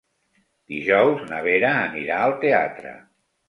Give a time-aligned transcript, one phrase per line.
[0.73, 2.99] Dijous na Vera anirà al teatre.